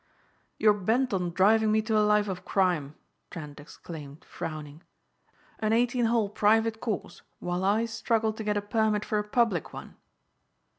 "You're 0.57 0.73
bent 0.73 1.13
on 1.13 1.29
driving 1.29 1.71
me 1.71 1.83
to 1.83 1.95
a 1.95 2.01
life 2.01 2.27
of 2.27 2.43
crime," 2.43 2.95
Trent 3.29 3.59
exclaimed 3.59 4.25
frowning. 4.25 4.81
"An 5.59 5.73
eighteen 5.73 6.05
hole 6.05 6.27
private 6.27 6.79
course 6.81 7.21
while 7.37 7.63
I 7.63 7.85
struggle 7.85 8.33
to 8.33 8.43
get 8.43 8.57
a 8.57 8.63
permit 8.63 9.05
for 9.05 9.19
a 9.19 9.23
public 9.23 9.73
one!" 9.73 9.97